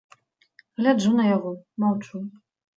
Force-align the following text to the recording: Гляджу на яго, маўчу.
Гляджу 0.79 1.13
на 1.19 1.27
яго, 1.35 1.55
маўчу. 1.87 2.27